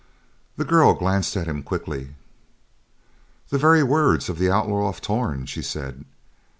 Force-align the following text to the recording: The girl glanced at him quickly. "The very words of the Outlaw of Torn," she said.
The 0.57 0.65
girl 0.65 0.95
glanced 0.95 1.37
at 1.37 1.45
him 1.47 1.61
quickly. 1.61 2.15
"The 3.49 3.59
very 3.59 3.83
words 3.83 4.29
of 4.29 4.39
the 4.39 4.49
Outlaw 4.49 4.89
of 4.89 4.99
Torn," 4.99 5.45
she 5.45 5.61
said. 5.61 6.05